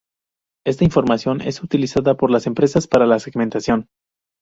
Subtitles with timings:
[0.65, 3.85] Esta información es utilizada por las empresas para la segmentación.